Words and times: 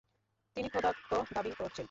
তিনি 0.55 0.67
খোদাত্ব 0.69 1.09
দাবি 1.33 1.51
করছেন। 1.57 1.79